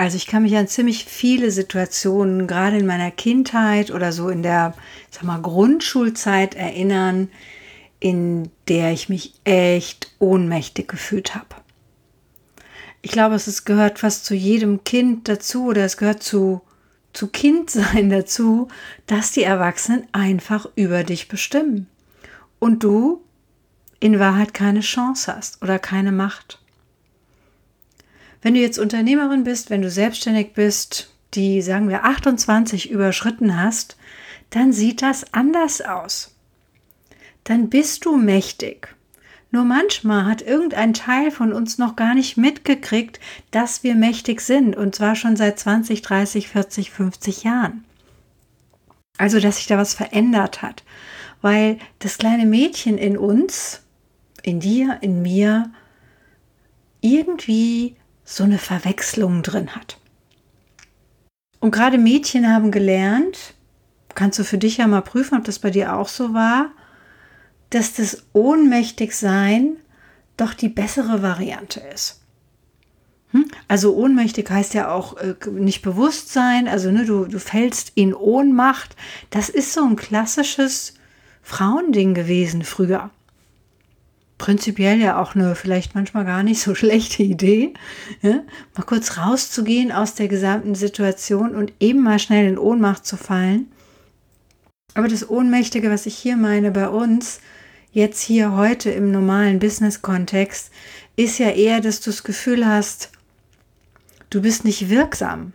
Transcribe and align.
Also 0.00 0.16
ich 0.16 0.26
kann 0.26 0.44
mich 0.44 0.56
an 0.56 0.66
ziemlich 0.66 1.04
viele 1.04 1.50
Situationen, 1.50 2.46
gerade 2.46 2.78
in 2.78 2.86
meiner 2.86 3.10
Kindheit 3.10 3.90
oder 3.90 4.12
so 4.12 4.30
in 4.30 4.42
der 4.42 4.72
sag 5.10 5.24
mal, 5.24 5.42
Grundschulzeit 5.42 6.54
erinnern, 6.54 7.28
in 7.98 8.50
der 8.66 8.92
ich 8.92 9.10
mich 9.10 9.34
echt 9.44 10.10
ohnmächtig 10.18 10.88
gefühlt 10.88 11.34
habe. 11.34 11.54
Ich 13.02 13.10
glaube, 13.10 13.34
es 13.34 13.66
gehört 13.66 13.98
fast 13.98 14.24
zu 14.24 14.34
jedem 14.34 14.84
Kind 14.84 15.28
dazu 15.28 15.66
oder 15.66 15.84
es 15.84 15.98
gehört 15.98 16.22
zu, 16.22 16.62
zu 17.12 17.28
Kindsein 17.28 18.08
dazu, 18.08 18.68
dass 19.06 19.32
die 19.32 19.42
Erwachsenen 19.42 20.08
einfach 20.12 20.66
über 20.76 21.04
dich 21.04 21.28
bestimmen 21.28 21.88
und 22.58 22.82
du 22.82 23.20
in 24.00 24.18
Wahrheit 24.18 24.54
keine 24.54 24.80
Chance 24.80 25.36
hast 25.36 25.60
oder 25.60 25.78
keine 25.78 26.10
Macht. 26.10 26.59
Wenn 28.42 28.54
du 28.54 28.60
jetzt 28.60 28.78
Unternehmerin 28.78 29.44
bist, 29.44 29.70
wenn 29.70 29.82
du 29.82 29.90
selbstständig 29.90 30.54
bist, 30.54 31.10
die, 31.34 31.62
sagen 31.62 31.88
wir, 31.88 32.04
28 32.04 32.90
überschritten 32.90 33.60
hast, 33.60 33.96
dann 34.50 34.72
sieht 34.72 35.02
das 35.02 35.32
anders 35.32 35.80
aus. 35.80 36.34
Dann 37.44 37.68
bist 37.68 38.04
du 38.04 38.16
mächtig. 38.16 38.94
Nur 39.52 39.64
manchmal 39.64 40.26
hat 40.26 40.42
irgendein 40.42 40.94
Teil 40.94 41.30
von 41.30 41.52
uns 41.52 41.76
noch 41.76 41.96
gar 41.96 42.14
nicht 42.14 42.36
mitgekriegt, 42.36 43.18
dass 43.50 43.82
wir 43.82 43.94
mächtig 43.94 44.40
sind, 44.40 44.76
und 44.76 44.94
zwar 44.94 45.16
schon 45.16 45.36
seit 45.36 45.58
20, 45.58 46.02
30, 46.02 46.48
40, 46.48 46.90
50 46.90 47.42
Jahren. 47.42 47.84
Also, 49.18 49.40
dass 49.40 49.56
sich 49.56 49.66
da 49.66 49.76
was 49.76 49.92
verändert 49.92 50.62
hat, 50.62 50.84
weil 51.42 51.78
das 51.98 52.18
kleine 52.18 52.46
Mädchen 52.46 52.96
in 52.96 53.18
uns, 53.18 53.82
in 54.42 54.60
dir, 54.60 54.98
in 55.00 55.20
mir, 55.20 55.70
irgendwie 57.00 57.96
so 58.30 58.44
eine 58.44 58.58
Verwechslung 58.58 59.42
drin 59.42 59.74
hat. 59.74 59.98
Und 61.58 61.72
gerade 61.72 61.98
Mädchen 61.98 62.48
haben 62.48 62.70
gelernt, 62.70 63.54
kannst 64.14 64.38
du 64.38 64.44
für 64.44 64.56
dich 64.56 64.76
ja 64.76 64.86
mal 64.86 65.02
prüfen, 65.02 65.36
ob 65.36 65.44
das 65.44 65.58
bei 65.58 65.70
dir 65.70 65.96
auch 65.96 66.08
so 66.08 66.32
war, 66.32 66.70
dass 67.70 67.92
das 67.94 68.24
Ohnmächtigsein 68.32 69.76
doch 70.36 70.54
die 70.54 70.68
bessere 70.68 71.22
Variante 71.22 71.80
ist. 71.92 72.20
Hm? 73.32 73.46
Also 73.66 73.94
ohnmächtig 73.96 74.48
heißt 74.48 74.74
ja 74.74 74.92
auch 74.92 75.16
äh, 75.16 75.34
nicht 75.50 75.82
Bewusstsein, 75.82 76.68
also 76.68 76.92
ne, 76.92 77.04
du, 77.04 77.26
du 77.26 77.40
fällst 77.40 77.92
in 77.96 78.14
Ohnmacht. 78.14 78.94
Das 79.30 79.48
ist 79.48 79.72
so 79.72 79.84
ein 79.84 79.96
klassisches 79.96 80.94
Frauending 81.42 82.14
gewesen 82.14 82.62
früher 82.62 83.10
prinzipiell 84.40 84.98
ja 84.98 85.20
auch 85.20 85.34
eine 85.34 85.54
vielleicht 85.54 85.94
manchmal 85.94 86.24
gar 86.24 86.42
nicht 86.42 86.60
so 86.60 86.74
schlechte 86.80 87.22
Idee, 87.22 87.74
ja? 88.22 88.40
mal 88.74 88.84
kurz 88.84 89.18
rauszugehen 89.18 89.92
aus 89.92 90.14
der 90.14 90.28
gesamten 90.28 90.74
Situation 90.74 91.54
und 91.54 91.72
eben 91.78 92.02
mal 92.02 92.18
schnell 92.18 92.48
in 92.48 92.58
Ohnmacht 92.58 93.04
zu 93.06 93.16
fallen. 93.16 93.70
Aber 94.94 95.06
das 95.06 95.28
Ohnmächtige, 95.28 95.90
was 95.90 96.06
ich 96.06 96.16
hier 96.16 96.36
meine 96.36 96.70
bei 96.70 96.88
uns, 96.88 97.40
jetzt 97.92 98.22
hier 98.22 98.56
heute 98.56 98.90
im 98.90 99.12
normalen 99.12 99.58
Business-Kontext, 99.58 100.70
ist 101.16 101.38
ja 101.38 101.50
eher, 101.50 101.80
dass 101.80 102.00
du 102.00 102.10
das 102.10 102.24
Gefühl 102.24 102.66
hast, 102.66 103.10
du 104.30 104.40
bist 104.40 104.64
nicht 104.64 104.88
wirksam 104.88 105.52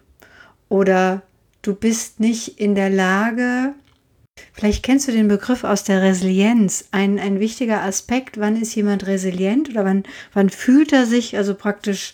oder 0.69 1.23
du 1.63 1.73
bist 1.73 2.19
nicht 2.19 2.59
in 2.59 2.75
der 2.75 2.91
Lage, 2.91 3.73
Vielleicht 4.56 4.84
kennst 4.84 5.07
du 5.07 5.12
den 5.12 5.28
Begriff 5.28 5.66
aus 5.66 5.84
der 5.84 6.01
Resilienz. 6.01 6.85
Ein, 6.91 7.19
ein 7.19 7.41
wichtiger 7.41 7.84
Aspekt, 7.84 8.40
wann 8.40 8.56
ist 8.56 8.73
jemand 8.73 9.06
resilient 9.06 9.69
oder 9.69 9.84
wann, 9.84 10.03
wann 10.34 10.50
fühlt 10.50 10.94
er 10.94 11.06
sich 11.06 11.35
also 11.35 11.56
praktisch 11.56 12.13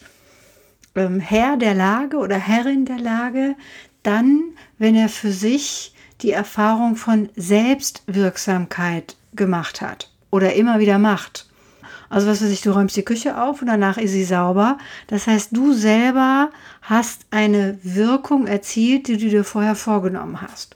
ähm, 0.95 1.19
Herr 1.19 1.55
der 1.55 1.75
Lage 1.75 2.17
oder 2.17 2.37
Herrin 2.37 2.85
der 2.85 2.99
Lage? 2.99 3.55
Dann, 4.01 4.41
wenn 4.79 4.95
er 4.95 5.07
für 5.07 5.31
sich 5.31 5.93
die 6.21 6.31
Erfahrung 6.31 6.95
von 6.95 7.29
Selbstwirksamkeit 7.35 9.17
gemacht 9.33 9.81
hat 9.81 10.11
oder 10.31 10.53
immer 10.53 10.79
wieder 10.79 10.97
macht. 10.97 11.47
Also 12.09 12.27
was 12.27 12.41
weiß 12.41 12.49
ich, 12.49 12.61
du 12.61 12.71
räumst 12.71 12.97
die 12.97 13.05
Küche 13.05 13.41
auf 13.41 13.61
und 13.61 13.67
danach 13.67 13.97
ist 13.97 14.11
sie 14.11 14.25
sauber. 14.25 14.79
Das 15.07 15.27
heißt, 15.27 15.55
du 15.55 15.73
selber 15.73 16.49
hast 16.81 17.21
eine 17.29 17.77
Wirkung 17.83 18.47
erzielt, 18.47 19.07
die 19.07 19.17
du 19.17 19.29
dir 19.29 19.43
vorher 19.43 19.75
vorgenommen 19.75 20.41
hast. 20.41 20.75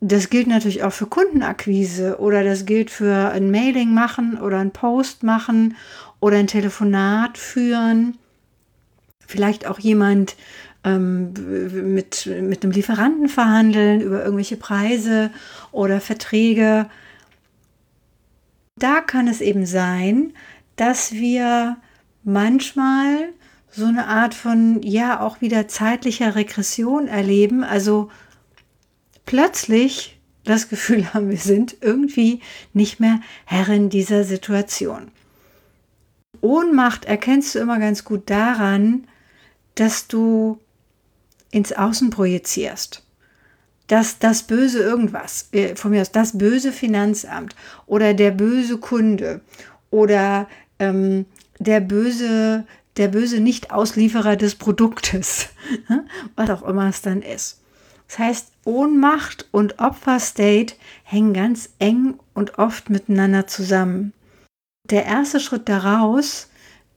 Das 0.00 0.28
gilt 0.28 0.46
natürlich 0.46 0.82
auch 0.82 0.92
für 0.92 1.06
Kundenakquise 1.06 2.18
oder 2.18 2.44
das 2.44 2.66
gilt 2.66 2.90
für 2.90 3.30
ein 3.30 3.50
Mailing 3.50 3.94
machen 3.94 4.38
oder 4.38 4.58
ein 4.58 4.70
Post 4.70 5.22
machen 5.22 5.76
oder 6.20 6.36
ein 6.36 6.46
Telefonat 6.46 7.38
führen. 7.38 8.18
Vielleicht 9.26 9.66
auch 9.66 9.78
jemand 9.78 10.36
ähm, 10.84 11.32
mit, 11.94 12.26
mit 12.26 12.62
einem 12.62 12.72
Lieferanten 12.72 13.28
verhandeln 13.28 14.00
über 14.00 14.22
irgendwelche 14.22 14.56
Preise 14.56 15.30
oder 15.72 16.00
Verträge. 16.00 16.88
Da 18.78 19.00
kann 19.00 19.26
es 19.26 19.40
eben 19.40 19.64
sein, 19.64 20.34
dass 20.76 21.12
wir 21.12 21.78
manchmal 22.22 23.30
so 23.70 23.86
eine 23.86 24.06
Art 24.06 24.34
von, 24.34 24.82
ja, 24.82 25.20
auch 25.20 25.40
wieder 25.40 25.68
zeitlicher 25.68 26.34
Regression 26.34 27.08
erleben. 27.08 27.64
Also 27.64 28.10
plötzlich 29.26 30.18
das 30.44 30.68
Gefühl 30.68 31.04
haben, 31.14 31.30
wir 31.30 31.36
sind 31.36 31.76
irgendwie 31.82 32.40
nicht 32.72 33.00
mehr 33.00 33.20
Herrin 33.44 33.90
dieser 33.90 34.24
Situation. 34.24 35.10
Ohnmacht 36.40 37.04
erkennst 37.04 37.54
du 37.54 37.58
immer 37.58 37.78
ganz 37.78 38.04
gut 38.04 38.30
daran, 38.30 39.06
dass 39.74 40.06
du 40.06 40.58
ins 41.50 41.72
Außen 41.72 42.10
projizierst. 42.10 43.02
Dass 43.86 44.18
das 44.18 44.42
böse 44.42 44.80
irgendwas, 44.80 45.48
äh, 45.52 45.76
von 45.76 45.92
mir 45.92 46.02
aus 46.02 46.10
das 46.12 46.38
böse 46.38 46.72
Finanzamt 46.72 47.54
oder 47.86 48.14
der 48.14 48.32
böse 48.32 48.78
Kunde 48.78 49.40
oder 49.90 50.48
ähm, 50.78 51.24
der 51.58 51.80
böse, 51.80 52.66
der 52.96 53.08
böse 53.08 53.40
Nicht-Auslieferer 53.40 54.36
des 54.36 54.56
Produktes, 54.56 55.48
was 56.36 56.50
auch 56.50 56.62
immer 56.62 56.88
es 56.88 57.00
dann 57.00 57.22
ist. 57.22 57.60
Das 58.08 58.18
heißt, 58.18 58.52
Ohnmacht 58.64 59.48
und 59.50 59.78
Opferstate 59.78 60.74
hängen 61.04 61.34
ganz 61.34 61.70
eng 61.78 62.18
und 62.34 62.58
oft 62.58 62.90
miteinander 62.90 63.46
zusammen. 63.46 64.12
Der 64.90 65.04
erste 65.04 65.40
Schritt 65.40 65.68
daraus 65.68 66.48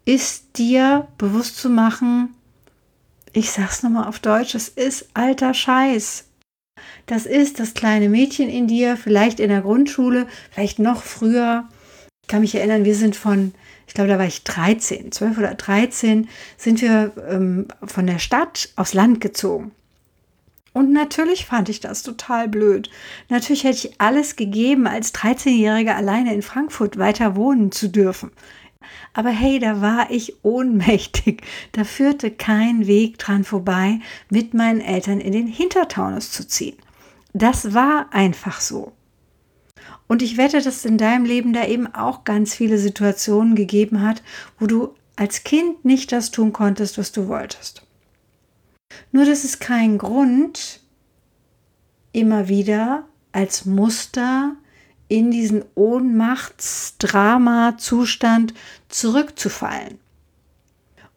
ist 0.06 0.58
dir 0.58 1.08
bewusst 1.18 1.58
zu 1.58 1.70
machen, 1.70 2.36
ich 3.34 3.52
sag's 3.52 3.84
nochmal 3.84 4.08
auf 4.08 4.20
Deutsch, 4.20 4.56
es 4.56 4.70
ist 4.70 5.10
alter 5.14 5.54
Scheiß. 5.54 6.26
Das 7.06 7.26
ist 7.26 7.60
das 7.60 7.74
kleine 7.74 8.10
Mädchen 8.10 8.50
in 8.50 8.68
dir, 8.68 8.98
vielleicht 8.98 9.40
in 9.40 9.50
der 9.50 9.62
Grundschule, 9.62 10.28
vielleicht 10.52 10.80
noch 10.80 11.04
früher. 11.04 11.66
Ich 12.24 12.28
kann 12.28 12.42
mich 12.42 12.56
erinnern, 12.56 12.86
wir 12.86 12.96
sind 12.96 13.16
von, 13.16 13.54
ich 13.88 13.94
glaube, 13.94 14.10
da 14.10 14.18
war 14.18 14.26
ich 14.26 14.44
13, 14.44 15.12
12 15.12 15.38
oder 15.38 15.54
13, 15.56 16.30
sind 16.58 16.82
wir 16.82 17.12
ähm, 17.28 17.68
von 17.86 18.08
der 18.08 18.20
Stadt 18.20 18.70
aufs 18.76 18.94
Land 18.94 19.22
gezogen. 19.22 19.72
Und 20.74 20.92
natürlich 20.92 21.46
fand 21.46 21.70
ich 21.70 21.80
das 21.80 22.04
total 22.04 22.48
blöd. 22.48 22.90
Natürlich 23.30 23.64
hätte 23.64 23.88
ich 23.88 24.00
alles 24.00 24.36
gegeben, 24.36 24.88
als 24.88 25.14
13-Jährige 25.14 25.96
alleine 25.96 26.34
in 26.34 26.42
Frankfurt 26.42 26.98
weiter 26.98 27.36
wohnen 27.36 27.72
zu 27.72 27.90
dürfen. 27.90 28.32
Aber 29.14 29.30
hey, 29.30 29.60
da 29.60 29.82
war 29.82 30.12
ich 30.12 30.44
ohnmächtig. 30.44 31.42
Da 31.72 31.84
führte 31.84 32.32
kein 32.32 32.88
Weg 32.88 33.18
dran 33.18 33.44
vorbei, 33.44 34.00
mit 34.30 34.54
meinen 34.54 34.82
Eltern 34.82 35.20
in 35.20 35.32
den 35.32 35.48
Hintertaunus 35.48 36.32
zu 36.32 36.48
ziehen. 36.48 36.78
Das 37.34 37.74
war 37.74 38.08
einfach 38.12 38.62
so. 38.62 38.94
Und 40.08 40.22
ich 40.22 40.38
wette, 40.38 40.58
dass 40.58 40.78
es 40.78 40.86
in 40.86 40.98
deinem 40.98 41.26
Leben 41.26 41.54
da 41.54 41.66
eben 41.66 41.88
auch 41.94 42.24
ganz 42.24 42.56
viele 42.56 42.78
Situationen 42.80 43.56
gegeben 43.56 44.02
hat, 44.02 44.24
wo 44.60 44.66
du 44.66 44.96
als 45.16 45.44
Kind 45.44 45.86
nicht 45.86 46.12
das 46.12 46.32
tun 46.32 46.54
konntest, 46.54 46.98
was 46.98 47.12
du 47.12 47.28
wolltest. 47.28 47.84
Nur 49.12 49.26
das 49.26 49.44
ist 49.44 49.60
kein 49.60 49.98
Grund, 49.98 50.82
immer 52.12 52.48
wieder 52.48 53.08
als 53.32 53.66
Muster 53.66 54.56
in 55.08 55.32
diesen 55.32 55.64
Ohnmachtsdrama-Zustand 55.76 58.54
zurückzufallen. 58.88 59.98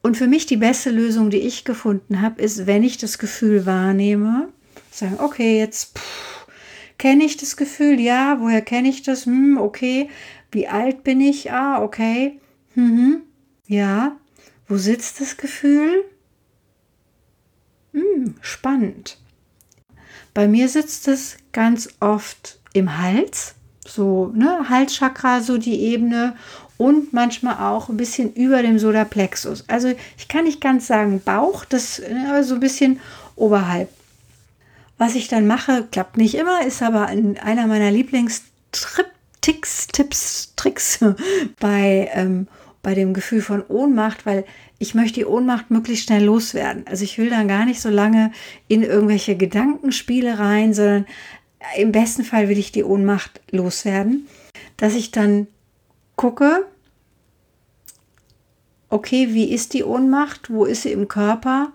Und 0.01 0.17
für 0.17 0.27
mich 0.27 0.47
die 0.47 0.57
beste 0.57 0.89
Lösung, 0.89 1.29
die 1.29 1.37
ich 1.37 1.63
gefunden 1.63 2.19
habe, 2.21 2.41
ist, 2.41 2.67
wenn 2.67 2.83
ich 2.83 2.97
das 2.97 3.19
Gefühl 3.19 3.65
wahrnehme, 3.65 4.49
sagen, 4.91 5.19
okay, 5.19 5.57
jetzt 5.59 5.97
kenne 6.97 7.23
ich 7.23 7.37
das 7.37 7.55
Gefühl, 7.55 7.97
ja, 7.99 8.39
woher 8.39 8.61
kenne 8.61 8.89
ich 8.89 9.03
das? 9.03 9.25
Hm, 9.25 9.57
okay, 9.57 10.09
wie 10.51 10.67
alt 10.67 11.03
bin 11.03 11.21
ich? 11.21 11.51
Ah, 11.51 11.81
okay. 11.81 12.39
Mhm. 12.75 13.21
Ja, 13.67 14.17
wo 14.67 14.77
sitzt 14.77 15.21
das 15.21 15.37
Gefühl? 15.37 16.03
Hm, 17.93 18.35
spannend. 18.41 19.17
Bei 20.33 20.47
mir 20.47 20.67
sitzt 20.67 21.07
es 21.07 21.37
ganz 21.51 21.89
oft 21.99 22.59
im 22.73 22.97
Hals, 22.97 23.55
so, 23.85 24.31
ne, 24.33 24.67
Halschakra, 24.69 25.41
so 25.41 25.57
die 25.57 25.79
Ebene 25.79 26.35
und 26.77 27.13
manchmal 27.13 27.57
auch 27.57 27.89
ein 27.89 27.97
bisschen 27.97 28.33
über 28.33 28.61
dem 28.63 28.79
Solarplexus. 28.79 29.65
Also 29.67 29.93
ich 30.17 30.27
kann 30.27 30.45
nicht 30.45 30.59
ganz 30.59 30.87
sagen 30.87 31.21
Bauch, 31.23 31.65
das 31.65 31.99
ne, 31.99 32.43
so 32.43 32.55
ein 32.55 32.59
bisschen 32.59 32.99
oberhalb. 33.35 33.89
Was 34.97 35.15
ich 35.15 35.27
dann 35.27 35.47
mache, 35.47 35.87
klappt 35.91 36.17
nicht 36.17 36.35
immer, 36.35 36.65
ist 36.65 36.81
aber 36.81 37.07
einer 37.07 37.67
meiner 37.67 37.91
Lieblingstricks, 37.91 39.87
Tipps, 39.91 40.53
Tricks 40.55 40.99
bei, 41.59 42.09
ähm, 42.13 42.47
bei 42.83 42.93
dem 42.93 43.13
Gefühl 43.13 43.41
von 43.41 43.63
Ohnmacht, 43.67 44.25
weil 44.25 44.45
ich 44.77 44.93
möchte 44.93 45.21
die 45.21 45.25
Ohnmacht 45.25 45.71
möglichst 45.71 46.05
schnell 46.05 46.25
loswerden. 46.25 46.85
Also 46.85 47.03
ich 47.05 47.17
will 47.17 47.29
dann 47.29 47.47
gar 47.47 47.65
nicht 47.65 47.81
so 47.81 47.89
lange 47.89 48.31
in 48.67 48.83
irgendwelche 48.83 49.35
Gedankenspiele 49.35 50.37
rein, 50.37 50.73
sondern 50.73 51.07
im 51.77 51.93
besten 51.93 52.23
Fall 52.23 52.49
will 52.49 52.59
ich 52.59 52.73
die 52.73 52.83
Ohnmacht 52.83 53.41
loswerden, 53.49 54.27
dass 54.77 54.95
ich 54.95 55.11
dann 55.11 55.47
gucke, 56.17 56.65
okay, 58.89 59.29
wie 59.31 59.51
ist 59.51 59.73
die 59.73 59.85
Ohnmacht, 59.85 60.51
wo 60.51 60.65
ist 60.65 60.83
sie 60.83 60.91
im 60.91 61.07
Körper 61.07 61.71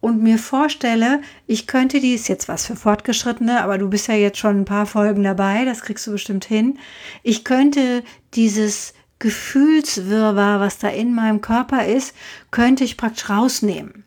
und 0.00 0.22
mir 0.22 0.38
vorstelle, 0.38 1.22
ich 1.46 1.66
könnte 1.66 2.00
die, 2.00 2.14
ist 2.14 2.28
jetzt 2.28 2.48
was 2.48 2.66
für 2.66 2.76
Fortgeschrittene, 2.76 3.62
aber 3.62 3.78
du 3.78 3.90
bist 3.90 4.06
ja 4.06 4.14
jetzt 4.14 4.38
schon 4.38 4.60
ein 4.60 4.64
paar 4.64 4.86
Folgen 4.86 5.24
dabei, 5.24 5.64
das 5.64 5.82
kriegst 5.82 6.06
du 6.06 6.12
bestimmt 6.12 6.44
hin. 6.44 6.78
Ich 7.22 7.44
könnte 7.44 8.02
dieses 8.34 8.94
Gefühlswirrwarr, 9.22 10.58
was 10.58 10.78
da 10.78 10.88
in 10.88 11.14
meinem 11.14 11.40
Körper 11.40 11.86
ist, 11.86 12.12
könnte 12.50 12.82
ich 12.82 12.96
praktisch 12.96 13.30
rausnehmen. 13.30 14.02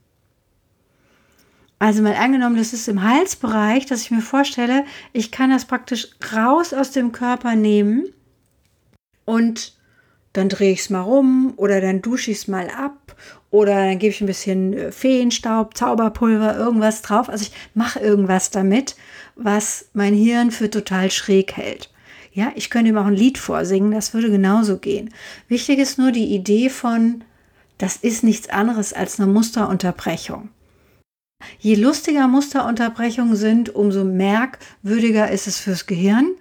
Also 1.79 2.01
mal 2.01 2.15
angenommen, 2.15 2.57
das 2.57 2.73
ist 2.73 2.89
im 2.89 3.01
Halsbereich, 3.01 3.85
dass 3.85 4.01
ich 4.01 4.11
mir 4.11 4.21
vorstelle, 4.21 4.83
ich 5.13 5.31
kann 5.31 5.51
das 5.51 5.63
praktisch 5.63 6.09
raus 6.33 6.73
aus 6.73 6.91
dem 6.91 7.13
Körper 7.13 7.55
nehmen 7.55 8.07
und 9.23 9.77
dann 10.33 10.49
drehe 10.49 10.73
ich 10.73 10.81
es 10.81 10.89
mal 10.89 11.01
rum 11.01 11.53
oder 11.55 11.79
dann 11.79 12.01
dusche 12.01 12.31
ich 12.31 12.39
es 12.39 12.47
mal 12.49 12.69
ab 12.69 13.15
oder 13.51 13.73
dann 13.73 13.99
gebe 13.99 14.13
ich 14.13 14.19
ein 14.19 14.27
bisschen 14.27 14.73
äh, 14.73 14.91
Feenstaub, 14.91 15.77
Zauberpulver, 15.77 16.57
irgendwas 16.57 17.01
drauf. 17.01 17.29
Also 17.29 17.43
ich 17.43 17.51
mache 17.73 17.99
irgendwas 17.99 18.51
damit, 18.51 18.97
was 19.37 19.85
mein 19.93 20.13
Hirn 20.13 20.51
für 20.51 20.69
total 20.69 21.09
schräg 21.09 21.53
hält. 21.53 21.89
Ja, 22.35 22.51
ich 22.53 22.69
könnte 22.69 22.89
ihm 22.89 22.97
auch 22.97 23.05
ein 23.05 23.15
Lied 23.15 23.37
vorsingen, 23.37 23.91
das 23.91 24.13
würde 24.13 24.29
genauso 24.29 24.77
gehen. 24.77 25.09
Wichtig 25.47 25.79
ist 25.79 25.97
nur 25.97 26.11
die 26.11 26.35
Idee 26.35 26.69
von, 26.69 27.23
das 27.77 27.95
ist 27.95 28.25
nichts 28.25 28.49
anderes 28.49 28.91
als 28.91 29.21
eine 29.21 29.31
Musterunterbrechung. 29.31 30.49
Je 31.59 31.75
lustiger 31.75 32.27
Musterunterbrechungen 32.27 33.37
sind, 33.37 33.73
umso 33.73 34.03
merkwürdiger 34.03 35.31
ist 35.31 35.47
es 35.47 35.59
fürs 35.59 35.85
Gehirn. 35.85 36.31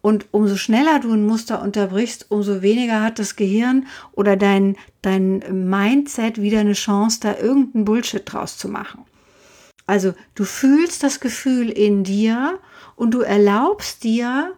Und 0.00 0.26
umso 0.32 0.56
schneller 0.56 0.98
du 0.98 1.12
ein 1.12 1.24
Muster 1.24 1.62
unterbrichst, 1.62 2.26
umso 2.28 2.60
weniger 2.62 3.00
hat 3.00 3.20
das 3.20 3.36
Gehirn 3.36 3.86
oder 4.12 4.36
dein, 4.36 4.76
dein 5.02 5.68
Mindset 5.68 6.42
wieder 6.42 6.58
eine 6.58 6.72
Chance, 6.72 7.20
da 7.22 7.38
irgendeinen 7.38 7.84
Bullshit 7.84 8.22
draus 8.24 8.58
zu 8.58 8.68
machen. 8.68 9.04
Also 9.86 10.12
du 10.34 10.44
fühlst 10.44 11.04
das 11.04 11.20
Gefühl 11.20 11.70
in 11.70 12.02
dir 12.02 12.58
und 12.96 13.12
du 13.14 13.20
erlaubst 13.20 14.02
dir, 14.02 14.52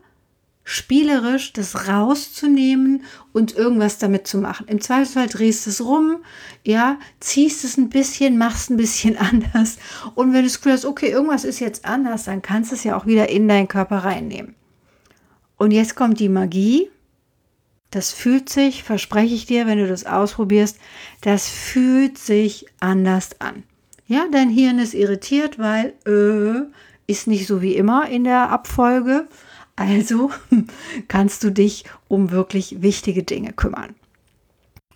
spielerisch 0.69 1.55
das 1.55 1.88
rauszunehmen 1.88 3.03
und 3.32 3.56
irgendwas 3.56 3.97
damit 3.97 4.26
zu 4.26 4.37
machen. 4.37 4.69
Im 4.69 4.82
Zweifelsfall 4.82 5.26
drehst 5.26 5.65
du 5.65 5.70
es 5.70 5.82
rum, 5.82 6.19
ja, 6.62 6.99
ziehst 7.20 7.65
es 7.65 7.79
ein 7.79 7.88
bisschen, 7.88 8.37
machst 8.37 8.69
ein 8.69 8.76
bisschen 8.76 9.17
anders. 9.19 9.79
Und 10.15 10.35
wenn 10.35 10.43
du 10.43 10.49
das 10.49 10.61
Gefühl 10.61 10.87
okay, 10.87 11.09
irgendwas 11.09 11.44
ist 11.44 11.61
jetzt 11.61 11.87
anders, 11.87 12.25
dann 12.25 12.43
kannst 12.43 12.70
du 12.70 12.75
es 12.75 12.85
ja 12.85 12.99
auch 12.99 13.06
wieder 13.06 13.31
in 13.31 13.49
deinen 13.49 13.67
Körper 13.67 14.05
reinnehmen. 14.05 14.56
Und 15.56 15.70
jetzt 15.70 15.97
kommt 15.97 16.20
die 16.20 16.29
Magie. 16.29 16.91
Das 17.91 18.12
fühlt 18.12 18.50
sich, 18.50 18.82
verspreche 18.82 19.35
ich 19.35 19.47
dir, 19.47 19.67
wenn 19.67 19.79
du 19.79 19.88
das 19.88 20.05
ausprobierst, 20.05 20.76
das 21.23 21.49
fühlt 21.49 22.19
sich 22.19 22.67
anders 22.79 23.41
an. 23.41 23.62
Ja, 24.06 24.26
dein 24.31 24.50
Hirn 24.50 24.79
ist 24.79 24.93
irritiert, 24.93 25.59
weil 25.59 25.94
äh, 26.06 26.70
ist 27.11 27.26
nicht 27.26 27.47
so 27.47 27.62
wie 27.62 27.75
immer 27.75 28.06
in 28.11 28.25
der 28.25 28.50
Abfolge. 28.50 29.29
Also 29.78 30.32
kannst 31.08 31.44
du 31.44 31.50
dich 31.50 31.84
um 32.08 32.32
wirklich 32.32 32.82
wichtige 32.82 33.22
Dinge 33.22 33.52
kümmern. 33.52 33.94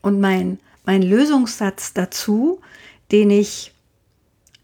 Und 0.00 0.20
mein, 0.20 0.58
mein 0.84 1.02
Lösungssatz 1.02 1.94
dazu, 1.94 2.60
den 3.12 3.30
ich, 3.30 3.72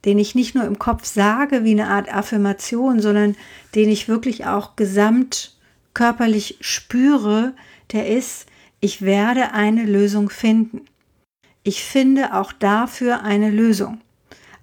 den 0.04 0.18
ich 0.18 0.34
nicht 0.34 0.56
nur 0.56 0.64
im 0.64 0.80
Kopf 0.80 1.04
sage 1.04 1.62
wie 1.62 1.70
eine 1.70 1.86
Art 1.86 2.12
Affirmation, 2.12 3.00
sondern 3.00 3.36
den 3.76 3.88
ich 3.88 4.08
wirklich 4.08 4.46
auch 4.46 4.74
gesamt 4.74 5.56
körperlich 5.94 6.58
spüre, 6.60 7.54
der 7.92 8.08
ist, 8.08 8.46
ich 8.80 9.02
werde 9.02 9.52
eine 9.52 9.84
Lösung 9.84 10.30
finden. 10.30 10.82
Ich 11.62 11.84
finde 11.84 12.34
auch 12.34 12.52
dafür 12.52 13.22
eine 13.22 13.50
Lösung. 13.50 14.00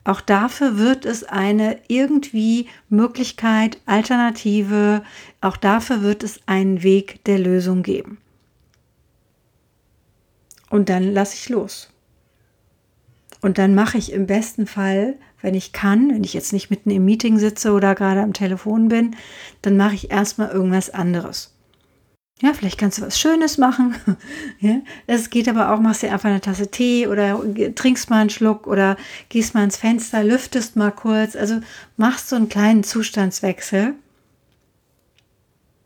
Auch 0.06 0.22
dafür 0.22 0.78
wird 0.78 1.04
es 1.04 1.24
eine 1.24 1.80
irgendwie 1.88 2.68
Möglichkeit, 2.90 3.80
Alternative, 3.88 5.04
auch 5.42 5.58
dafür 5.58 6.04
wird 6.04 6.24
es 6.24 6.40
einen 6.46 6.84
Weg 6.84 7.24
der 7.26 7.40
Lösung 7.40 7.82
geben. 7.82 8.20
Und 10.70 10.90
dann 10.90 11.12
lasse 11.12 11.34
ich 11.34 11.50
los. 11.50 11.92
Und 13.42 13.58
dann 13.58 13.74
mache 13.74 13.98
ich 13.98 14.14
im 14.14 14.28
besten 14.28 14.68
Fall, 14.68 15.16
wenn 15.42 15.56
ich 15.56 15.74
kann, 15.74 16.12
wenn 16.12 16.24
ich 16.24 16.36
jetzt 16.36 16.54
nicht 16.54 16.70
mitten 16.70 16.92
im 16.92 17.06
Meeting 17.06 17.40
sitze 17.40 17.72
oder 17.72 17.96
gerade 17.96 18.22
am 18.22 18.34
Telefon 18.34 18.88
bin, 18.90 19.16
dann 19.64 19.76
mache 19.76 19.96
ich 19.96 20.12
erstmal 20.12 20.52
irgendwas 20.52 20.92
anderes. 20.92 21.55
Ja, 22.42 22.54
vielleicht 22.54 22.78
kannst 22.78 22.98
du 22.98 23.02
was 23.02 23.18
Schönes 23.18 23.58
machen. 23.58 23.96
ja, 24.60 24.82
das 25.08 25.30
geht 25.30 25.48
aber 25.48 25.72
auch, 25.72 25.80
machst 25.80 26.02
dir 26.02 26.12
einfach 26.12 26.30
eine 26.30 26.42
Tasse 26.42 26.70
Tee 26.70 27.08
oder 27.08 27.40
trinkst 27.76 28.10
mal 28.10 28.20
einen 28.20 28.30
Schluck 28.30 28.68
oder 28.68 28.98
gehst 29.30 29.54
mal 29.54 29.64
ins 29.64 29.78
Fenster, 29.78 30.24
lüftest 30.24 30.76
mal 30.76 30.92
kurz. 30.92 31.38
Also 31.38 31.62
machst 31.96 32.28
so 32.28 32.36
einen 32.36 32.50
kleinen 32.50 32.84
Zustandswechsel. 32.84 33.96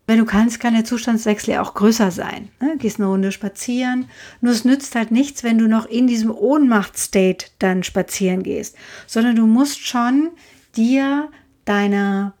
Wenn 0.08 0.18
du 0.18 0.24
kannst, 0.24 0.58
kann 0.58 0.74
der 0.74 0.84
Zustandswechsel 0.84 1.54
ja 1.54 1.62
auch 1.62 1.74
größer 1.74 2.10
sein. 2.10 2.48
Ne? 2.60 2.76
Gehst 2.78 2.98
eine 2.98 3.06
Runde 3.06 3.30
spazieren. 3.30 4.06
Nur 4.40 4.52
es 4.52 4.64
nützt 4.64 4.96
halt 4.96 5.12
nichts, 5.12 5.44
wenn 5.44 5.56
du 5.56 5.68
noch 5.68 5.86
in 5.86 6.08
diesem 6.08 6.32
Ohnmachtstate 6.32 7.46
dann 7.60 7.84
spazieren 7.84 8.42
gehst, 8.42 8.76
sondern 9.06 9.36
du 9.36 9.46
musst 9.46 9.86
schon 9.86 10.30
dir 10.74 11.30
deiner 11.64 12.34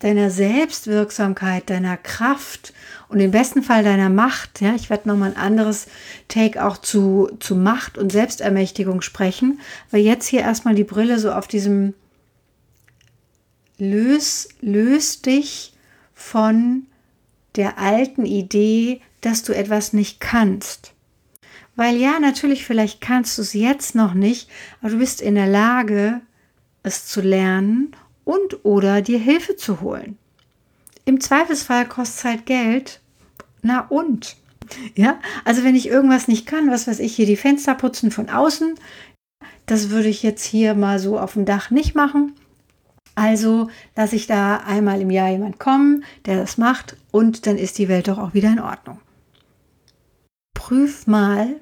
deiner 0.00 0.30
Selbstwirksamkeit, 0.30 1.70
deiner 1.70 1.96
Kraft 1.96 2.72
und 3.08 3.20
im 3.20 3.30
besten 3.30 3.62
Fall 3.62 3.84
deiner 3.84 4.08
Macht, 4.08 4.60
ja, 4.60 4.74
ich 4.74 4.90
werde 4.90 5.08
nochmal 5.08 5.30
ein 5.30 5.36
anderes 5.36 5.86
Take 6.28 6.64
auch 6.64 6.78
zu, 6.78 7.30
zu 7.38 7.54
Macht 7.54 7.98
und 7.98 8.10
Selbstermächtigung 8.10 9.02
sprechen, 9.02 9.60
weil 9.90 10.00
jetzt 10.00 10.26
hier 10.26 10.40
erstmal 10.40 10.74
die 10.74 10.84
Brille 10.84 11.18
so 11.18 11.32
auf 11.32 11.46
diesem 11.46 11.94
löst 13.78 14.54
lös 14.60 15.22
dich 15.22 15.72
von 16.14 16.86
der 17.56 17.78
alten 17.78 18.26
Idee, 18.26 19.00
dass 19.20 19.42
du 19.42 19.54
etwas 19.54 19.92
nicht 19.92 20.20
kannst. 20.20 20.92
Weil 21.76 21.96
ja, 21.96 22.20
natürlich, 22.20 22.64
vielleicht 22.64 23.00
kannst 23.00 23.38
du 23.38 23.42
es 23.42 23.54
jetzt 23.54 23.94
noch 23.94 24.14
nicht, 24.14 24.48
aber 24.80 24.90
du 24.90 24.98
bist 24.98 25.20
in 25.20 25.34
der 25.34 25.46
Lage, 25.46 26.20
es 26.82 27.06
zu 27.06 27.20
lernen 27.20 27.94
und 28.24 28.64
oder 28.64 29.02
dir 29.02 29.18
Hilfe 29.18 29.56
zu 29.56 29.80
holen. 29.80 30.18
Im 31.04 31.20
Zweifelsfall 31.20 31.86
kostet 31.86 32.18
es 32.18 32.24
halt 32.24 32.46
Geld. 32.46 33.00
Na 33.62 33.86
und? 33.88 34.36
Ja, 34.94 35.18
also 35.44 35.64
wenn 35.64 35.74
ich 35.74 35.88
irgendwas 35.88 36.28
nicht 36.28 36.46
kann, 36.46 36.70
was 36.70 36.86
weiß 36.86 37.00
ich, 37.00 37.16
hier 37.16 37.26
die 37.26 37.36
Fenster 37.36 37.74
putzen 37.74 38.10
von 38.10 38.28
außen, 38.28 38.74
das 39.66 39.90
würde 39.90 40.08
ich 40.08 40.22
jetzt 40.22 40.44
hier 40.44 40.74
mal 40.74 40.98
so 40.98 41.18
auf 41.18 41.32
dem 41.34 41.44
Dach 41.44 41.70
nicht 41.70 41.94
machen. 41.94 42.34
Also 43.14 43.68
lasse 43.96 44.16
ich 44.16 44.26
da 44.26 44.58
einmal 44.58 45.00
im 45.00 45.10
Jahr 45.10 45.28
jemand 45.28 45.58
kommen, 45.58 46.04
der 46.26 46.36
das 46.36 46.58
macht 46.58 46.96
und 47.10 47.46
dann 47.46 47.58
ist 47.58 47.78
die 47.78 47.88
Welt 47.88 48.08
doch 48.08 48.18
auch 48.18 48.34
wieder 48.34 48.48
in 48.48 48.60
Ordnung. 48.60 49.00
Prüf 50.54 51.06
mal, 51.06 51.56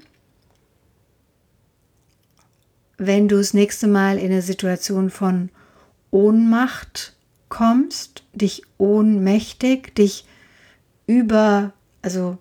wenn 2.99 3.29
du 3.29 3.39
das 3.39 3.55
nächste 3.55 3.87
Mal 3.87 4.19
in 4.19 4.31
eine 4.31 4.43
Situation 4.43 5.11
von 5.11 5.51
Ohnmacht 6.11 7.15
kommst, 7.49 8.25
dich 8.33 8.63
ohnmächtig, 8.79 9.95
dich 9.95 10.27
über, 11.07 11.73
also 12.03 12.39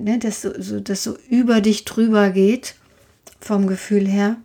ne, 0.00 0.18
dass 0.18 0.42
so, 0.42 0.80
das 0.80 1.02
so 1.02 1.16
über 1.28 1.60
dich 1.60 1.84
drüber 1.84 2.30
geht, 2.30 2.76
vom 3.40 3.66
Gefühl 3.66 4.06
her, 4.06 4.36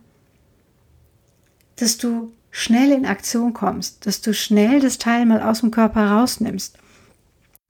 dass 1.76 1.96
du 1.96 2.32
schnell 2.50 2.90
in 2.90 3.06
Aktion 3.06 3.54
kommst, 3.54 4.06
dass 4.06 4.20
du 4.20 4.34
schnell 4.34 4.80
das 4.80 4.98
Teil 4.98 5.24
mal 5.24 5.40
aus 5.42 5.60
dem 5.60 5.70
Körper 5.70 6.10
rausnimmst, 6.10 6.76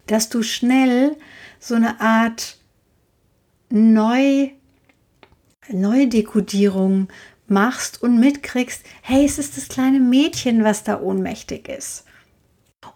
dass 0.06 0.28
du 0.28 0.42
schnell 0.42 1.16
so 1.60 1.74
eine 1.74 2.00
Art 2.00 2.56
Neu, 3.72 4.50
Neudekodierung 5.68 7.08
machst 7.50 8.02
und 8.02 8.18
mitkriegst, 8.18 8.84
hey, 9.02 9.24
es 9.24 9.38
ist 9.38 9.56
das 9.56 9.68
kleine 9.68 10.00
Mädchen, 10.00 10.64
was 10.64 10.84
da 10.84 11.00
ohnmächtig 11.00 11.68
ist. 11.68 12.04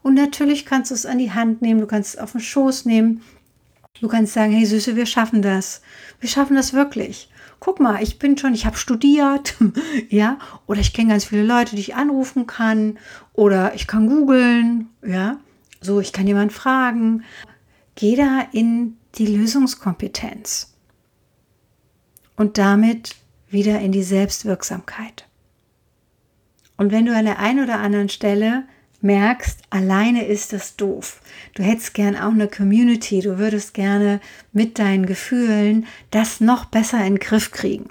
Und 0.03 0.15
natürlich 0.15 0.65
kannst 0.65 0.91
du 0.91 0.95
es 0.95 1.07
an 1.07 1.19
die 1.19 1.33
Hand 1.33 1.63
nehmen, 1.63 1.81
du 1.81 1.87
kannst 1.87 2.15
es 2.15 2.21
auf 2.21 2.33
den 2.33 2.41
Schoß 2.41 2.85
nehmen, 2.85 3.23
du 4.01 4.09
kannst 4.09 4.33
sagen, 4.33 4.53
hey 4.53 4.65
Süße, 4.65 4.97
wir 4.97 5.07
schaffen 5.07 5.43
das. 5.43 5.83
Wir 6.21 6.29
schaffen 6.29 6.57
das 6.57 6.73
wirklich. 6.73 7.31
Guck 7.61 7.81
mal, 7.81 8.03
ich 8.03 8.19
bin 8.19 8.37
schon, 8.37 8.55
ich 8.55 8.67
habe 8.67 8.77
studiert, 8.77 9.57
ja, 10.09 10.39
oder 10.67 10.81
ich 10.81 10.93
kenne 10.93 11.11
ganz 11.11 11.25
viele 11.25 11.45
Leute, 11.45 11.77
die 11.77 11.83
ich 11.83 11.95
anrufen 11.95 12.47
kann, 12.47 12.99
oder 13.33 13.75
ich 13.75 13.87
kann 13.87 14.09
googeln, 14.09 14.89
ja, 15.07 15.39
so, 15.81 16.01
ich 16.01 16.13
kann 16.13 16.27
jemanden 16.27 16.55
fragen. 16.55 17.25
Geh 17.95 18.17
da 18.17 18.47
in 18.53 18.97
die 19.17 19.27
Lösungskompetenz 19.27 20.75
und 22.37 22.59
damit 22.59 23.17
wieder 23.55 23.81
in 23.81 23.93
die 23.93 24.03
Selbstwirksamkeit. 24.03 25.27
Und 26.77 26.93
wenn 26.93 27.07
du 27.07 27.17
an 27.17 27.25
der 27.25 27.39
einen 27.39 27.65
oder 27.65 27.79
anderen 27.79 28.11
Stelle 28.11 28.65
merkst, 29.01 29.61
alleine 29.71 30.27
ist 30.27 30.53
das 30.53 30.77
doof. 30.77 31.21
Du 31.55 31.63
hättest 31.63 31.95
gern 31.95 32.17
auch 32.17 32.33
eine 32.33 32.49
Community, 32.49 33.21
du 33.21 33.39
würdest 33.39 33.75
gerne 33.75 34.21
mit 34.53 34.79
deinen 34.79 35.07
Gefühlen 35.07 35.87
das 36.11 36.41
noch 36.41 36.67
besser 36.67 36.99
in 36.99 37.15
den 37.15 37.19
Griff 37.21 37.51
kriegen. 37.51 37.91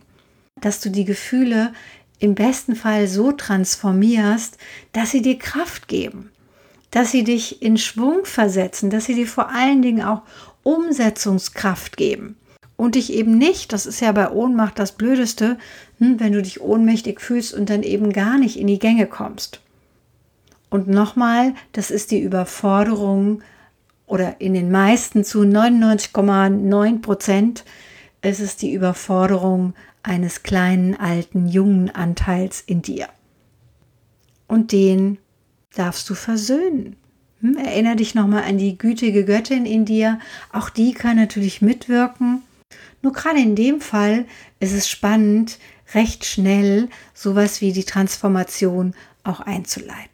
Dass 0.60 0.82
du 0.82 0.90
die 0.90 1.06
Gefühle 1.06 1.74
im 2.20 2.36
besten 2.36 2.76
Fall 2.76 3.08
so 3.08 3.32
transformierst, 3.32 4.58
dass 4.92 5.12
sie 5.12 5.22
dir 5.22 5.38
Kraft 5.40 5.88
geben, 5.88 6.32
dass 6.92 7.12
sie 7.12 7.24
dich 7.24 7.62
in 7.62 7.78
Schwung 7.78 8.26
versetzen, 8.26 8.90
dass 8.90 9.06
sie 9.06 9.16
dir 9.16 9.28
vor 9.28 9.50
allen 9.50 9.82
Dingen 9.82 10.04
auch 10.04 10.24
Umsetzungskraft 10.64 11.98
geben 11.98 12.38
und 12.76 12.96
dich 12.96 13.14
eben 13.14 13.38
nicht, 13.38 13.72
das 13.74 13.86
ist 13.86 14.02
ja 14.02 14.12
bei 14.12 14.30
Ohnmacht 14.30 14.80
das 14.80 14.94
Blödeste, 14.94 15.58
hm, 16.00 16.20
wenn 16.20 16.34
du 16.34 16.42
dich 16.42 16.62
ohnmächtig 16.62 17.22
fühlst 17.22 17.54
und 17.54 17.70
dann 17.70 17.84
eben 17.84 18.12
gar 18.12 18.38
nicht 18.38 18.60
in 18.60 18.68
die 18.68 18.80
Gänge 18.80 19.08
kommst. 19.08 19.62
Und 20.70 20.88
nochmal, 20.88 21.54
das 21.72 21.92
ist 21.92 22.12
die 22.12 22.20
Überforderung 22.20 23.44
oder 24.08 24.42
in 24.42 24.54
den 24.54 24.72
meisten 24.72 25.24
zu 25.24 25.44
99,9 25.44 27.02
Prozent 27.02 27.64
ist 28.22 28.40
es 28.40 28.56
die 28.56 28.74
Überforderung 28.74 29.74
eines 30.02 30.44
kleinen, 30.44 31.00
alten, 31.00 31.48
jungen 31.48 31.90
Anteils 31.90 32.62
in 32.62 32.82
dir. 32.82 33.08
Und 34.48 34.72
den 34.72 35.18
darfst 35.76 36.10
du 36.10 36.16
versöhnen. 36.16 36.96
Hm, 37.42 37.58
erinnere 37.58 37.96
dich 37.96 38.16
nochmal 38.16 38.44
an 38.44 38.58
die 38.58 38.78
gütige 38.78 39.26
Göttin 39.26 39.66
in 39.66 39.86
dir. 39.86 40.20
Auch 40.52 40.70
die 40.70 40.94
kann 40.94 41.18
natürlich 41.18 41.62
mitwirken. 41.62 42.42
Nur 43.04 43.12
gerade 43.12 43.40
in 43.40 43.56
dem 43.56 43.82
Fall 43.82 44.26
ist 44.60 44.74
es 44.74 44.90
spannend, 44.90 45.60
recht 45.94 46.26
schnell 46.26 46.90
sowas 47.14 47.60
wie 47.60 47.74
die 47.74 47.84
Transformation 47.84 48.96
auch 49.24 49.42
einzuleiten. 49.42 50.10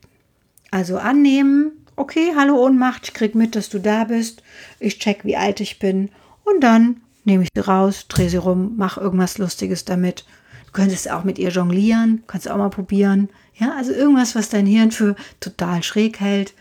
Also 0.71 0.97
annehmen, 0.97 1.71
okay, 1.95 2.33
hallo 2.35 2.55
Ohnmacht, 2.55 3.05
ich 3.05 3.13
krieg 3.13 3.35
mit, 3.35 3.55
dass 3.55 3.69
du 3.69 3.79
da 3.79 4.05
bist, 4.05 4.41
ich 4.79 4.97
check, 4.97 5.23
wie 5.23 5.37
alt 5.37 5.59
ich 5.61 5.77
bin 5.77 6.09
und 6.43 6.61
dann 6.61 7.01
nehme 7.25 7.43
ich 7.43 7.49
sie 7.53 7.61
raus, 7.61 8.07
drehe 8.09 8.29
sie 8.29 8.37
rum, 8.37 8.73
mach 8.77 8.97
irgendwas 8.97 9.37
Lustiges 9.37 9.85
damit. 9.85 10.25
Du 10.65 10.71
könntest 10.71 11.11
auch 11.11 11.23
mit 11.23 11.37
ihr 11.37 11.49
jonglieren, 11.49 12.23
kannst 12.25 12.49
auch 12.49 12.57
mal 12.57 12.69
probieren. 12.69 13.29
Ja, 13.55 13.75
also 13.75 13.91
irgendwas, 13.91 14.35
was 14.35 14.49
dein 14.49 14.65
Hirn 14.65 14.91
für 14.91 15.15
total 15.39 15.83
schräg 15.83 16.19
hält 16.19 16.53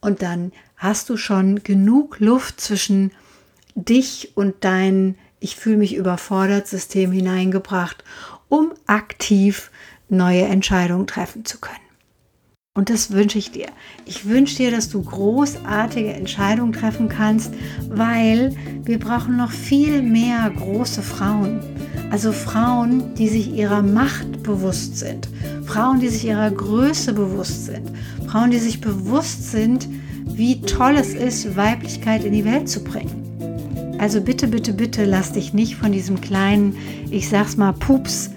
und 0.00 0.22
dann 0.22 0.52
hast 0.76 1.08
du 1.08 1.16
schon 1.16 1.62
genug 1.62 2.18
Luft 2.18 2.60
zwischen 2.60 3.12
dich 3.76 4.32
und 4.36 4.56
dein 4.60 5.16
Ich 5.40 5.56
fühle 5.56 5.76
mich 5.76 5.94
überfordert 5.94 6.66
System 6.66 7.12
hineingebracht, 7.12 8.02
um 8.48 8.72
aktiv 8.86 9.70
neue 10.08 10.42
Entscheidungen 10.42 11.06
treffen 11.06 11.44
zu 11.44 11.58
können. 11.58 11.76
Und 12.78 12.90
das 12.90 13.10
wünsche 13.10 13.38
ich 13.38 13.50
dir. 13.50 13.66
Ich 14.04 14.28
wünsche 14.28 14.56
dir, 14.56 14.70
dass 14.70 14.88
du 14.88 15.02
großartige 15.02 16.12
Entscheidungen 16.12 16.72
treffen 16.72 17.08
kannst, 17.08 17.52
weil 17.88 18.54
wir 18.84 19.00
brauchen 19.00 19.36
noch 19.36 19.50
viel 19.50 20.00
mehr 20.00 20.48
große 20.48 21.02
Frauen. 21.02 21.58
Also 22.10 22.30
Frauen, 22.30 23.14
die 23.16 23.28
sich 23.28 23.52
ihrer 23.52 23.82
Macht 23.82 24.44
bewusst 24.44 24.96
sind. 24.96 25.28
Frauen, 25.66 25.98
die 25.98 26.08
sich 26.08 26.24
ihrer 26.24 26.52
Größe 26.52 27.14
bewusst 27.14 27.66
sind. 27.66 27.90
Frauen, 28.28 28.52
die 28.52 28.58
sich 28.58 28.80
bewusst 28.80 29.50
sind, 29.50 29.88
wie 30.26 30.60
toll 30.60 30.94
es 30.96 31.14
ist, 31.14 31.56
Weiblichkeit 31.56 32.22
in 32.22 32.32
die 32.32 32.44
Welt 32.44 32.68
zu 32.68 32.84
bringen. 32.84 33.17
Also 33.98 34.20
bitte, 34.20 34.46
bitte, 34.46 34.72
bitte 34.72 35.04
lass 35.04 35.32
dich 35.32 35.52
nicht 35.52 35.76
von 35.76 35.92
diesem 35.92 36.20
kleinen, 36.20 36.76
ich 37.10 37.28
sag's 37.28 37.56
mal, 37.56 37.72
Pups, 37.72 38.30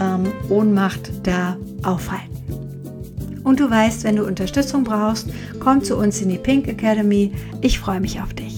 ähm, 0.00 0.32
Ohnmacht 0.48 1.10
da 1.24 1.56
aufhalten. 1.82 2.30
Und 3.42 3.58
du 3.58 3.70
weißt, 3.70 4.04
wenn 4.04 4.16
du 4.16 4.24
Unterstützung 4.24 4.84
brauchst, 4.84 5.28
komm 5.58 5.82
zu 5.82 5.96
uns 5.96 6.20
in 6.20 6.28
die 6.28 6.38
Pink 6.38 6.68
Academy. 6.68 7.32
Ich 7.60 7.78
freue 7.78 8.00
mich 8.00 8.20
auf 8.20 8.34
dich. 8.34 8.49